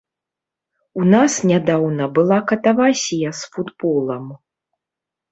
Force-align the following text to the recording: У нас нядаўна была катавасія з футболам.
У 1.01 1.03
нас 1.15 1.33
нядаўна 1.49 2.07
была 2.15 2.39
катавасія 2.51 3.29
з 3.41 3.51
футболам. 3.57 4.25